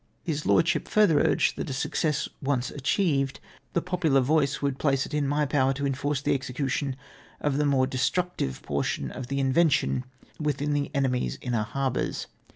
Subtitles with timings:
[0.23, 3.39] His lordship further urged that a success once achieved,
[3.73, 6.95] the popular voice would place it in my power to enforce the execution
[7.39, 10.03] of the more destructive portion of_ the invention
[10.39, 12.25] within the enemy's inner harbours.